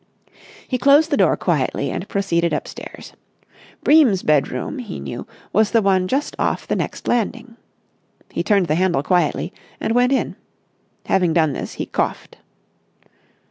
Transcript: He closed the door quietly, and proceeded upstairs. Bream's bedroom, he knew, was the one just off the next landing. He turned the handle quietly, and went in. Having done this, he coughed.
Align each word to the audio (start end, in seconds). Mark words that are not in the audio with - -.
He 0.67 0.79
closed 0.79 1.11
the 1.11 1.15
door 1.17 1.37
quietly, 1.37 1.91
and 1.91 2.09
proceeded 2.09 2.53
upstairs. 2.53 3.13
Bream's 3.83 4.23
bedroom, 4.23 4.79
he 4.79 4.99
knew, 4.99 5.27
was 5.53 5.69
the 5.69 5.81
one 5.83 6.07
just 6.07 6.35
off 6.39 6.65
the 6.67 6.75
next 6.75 7.07
landing. 7.07 7.55
He 8.31 8.41
turned 8.41 8.65
the 8.65 8.73
handle 8.73 9.03
quietly, 9.03 9.53
and 9.79 9.93
went 9.93 10.11
in. 10.11 10.37
Having 11.05 11.33
done 11.33 11.53
this, 11.53 11.73
he 11.73 11.85
coughed. 11.85 12.37